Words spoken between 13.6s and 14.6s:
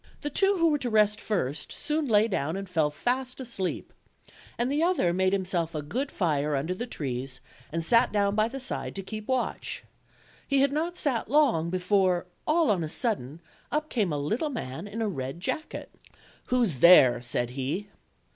up came a little